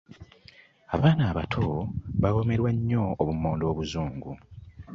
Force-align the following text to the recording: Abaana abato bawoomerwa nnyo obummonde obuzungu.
Abaana 0.95 1.23
abato 1.31 1.65
bawoomerwa 2.21 2.69
nnyo 2.75 3.03
obummonde 3.21 3.63
obuzungu. 3.71 4.31